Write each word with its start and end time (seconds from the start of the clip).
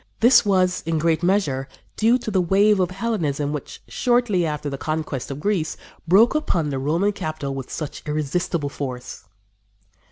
This 0.19 0.43
was, 0.43 0.81
in 0.87 0.97
great 0.97 1.21
measure, 1.21 1.67
due 1.95 2.17
to 2.17 2.31
the 2.31 2.41
wave 2.41 2.79
of 2.79 2.89
Hellenism 2.89 3.53
which, 3.53 3.83
shortly 3.87 4.47
after 4.47 4.67
the 4.67 4.79
conquest 4.79 5.29
of 5.29 5.39
Greece, 5.39 5.77
broke 6.07 6.33
upon 6.33 6.69
the 6.71 6.79
Roman 6.79 7.11
capital 7.11 7.53
with 7.53 7.69
such 7.69 8.01
irresistible 8.07 8.69
force. 8.69 9.25